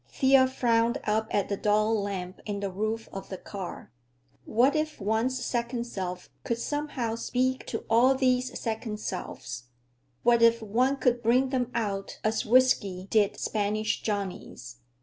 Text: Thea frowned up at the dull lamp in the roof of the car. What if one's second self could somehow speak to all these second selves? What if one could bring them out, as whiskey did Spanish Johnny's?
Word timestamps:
Thea 0.09 0.47
frowned 0.47 0.97
up 1.03 1.27
at 1.29 1.47
the 1.47 1.55
dull 1.55 1.93
lamp 1.93 2.41
in 2.47 2.59
the 2.59 2.71
roof 2.71 3.07
of 3.13 3.29
the 3.29 3.37
car. 3.37 3.91
What 4.45 4.75
if 4.75 4.99
one's 4.99 5.37
second 5.45 5.83
self 5.83 6.27
could 6.43 6.57
somehow 6.57 7.13
speak 7.13 7.67
to 7.67 7.85
all 7.87 8.15
these 8.15 8.59
second 8.59 8.99
selves? 8.99 9.65
What 10.23 10.41
if 10.41 10.59
one 10.59 10.97
could 10.97 11.21
bring 11.21 11.49
them 11.49 11.69
out, 11.75 12.19
as 12.23 12.47
whiskey 12.47 13.05
did 13.11 13.39
Spanish 13.39 14.01
Johnny's? 14.01 14.77